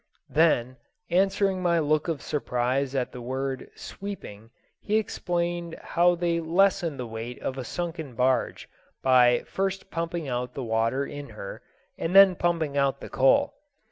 [0.29, 0.77] Then,
[1.11, 4.49] answering my look of surprise at the word "sweeping,"
[4.81, 8.67] he explained how they lessen the weight of a sunken barge
[9.03, 11.61] by first pumping out the water in her,
[11.99, 13.53] and then pumping out the coal.